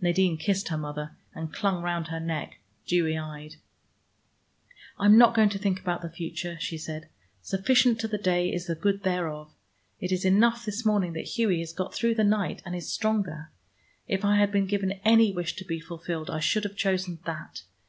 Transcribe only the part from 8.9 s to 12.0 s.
thereof. It is enough this morning that Hughie has got